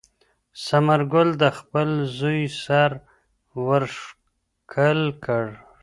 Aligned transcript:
ثمر 0.65 1.01
ګل 1.11 1.29
د 1.41 1.43
خپل 1.57 1.89
زوی 2.17 2.41
سر 2.63 2.91
ور 3.65 3.83
ښکل 3.99 4.99
کړ. 5.25 5.45